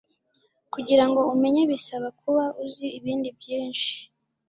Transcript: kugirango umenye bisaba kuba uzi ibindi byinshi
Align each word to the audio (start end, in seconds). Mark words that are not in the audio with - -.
kugirango 0.73 1.21
umenye 1.33 1.61
bisaba 1.71 2.07
kuba 2.19 2.43
uzi 2.65 2.87
ibindi 2.99 3.29
byinshi 3.39 3.93